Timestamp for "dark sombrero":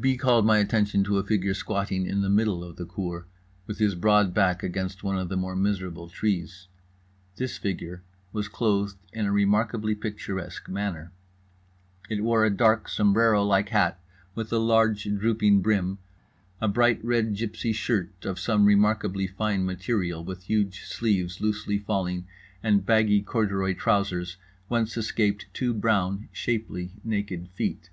12.48-13.44